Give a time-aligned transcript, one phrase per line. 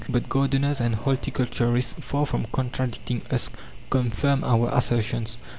[0.09, 3.51] But gardeners and horticulturists, far from contradicting us,
[3.91, 5.37] confirm our assertions.